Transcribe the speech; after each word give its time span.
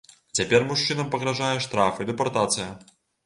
Цяпер 0.37 0.63
мужчынам 0.69 1.11
пагражае 1.17 1.51
штраф 1.67 2.01
і 2.05 2.09
дэпартацыя. 2.13 2.69